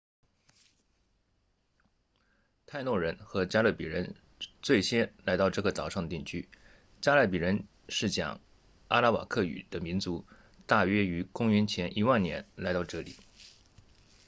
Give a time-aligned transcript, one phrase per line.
[2.65, 6.49] 泰诺人 taínos 和加勒比人 caribes 最先来到这个岛上定居
[7.01, 8.41] 加勒比人是讲
[8.87, 10.25] 阿拉瓦克语 arawakan 的民族
[10.65, 13.15] 大约于公元前10000年来到这里